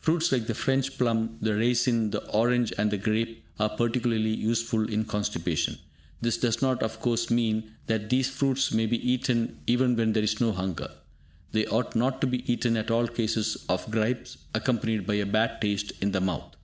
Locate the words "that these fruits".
7.86-8.72